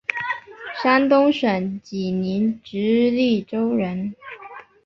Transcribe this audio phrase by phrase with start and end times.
[0.81, 4.15] 山东省济宁直隶州人。